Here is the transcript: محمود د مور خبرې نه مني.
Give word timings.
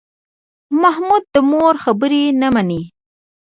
محمود 0.81 1.23
د 1.33 1.35
مور 1.49 1.75
خبرې 1.83 2.23
نه 2.41 2.47
مني. 2.53 2.81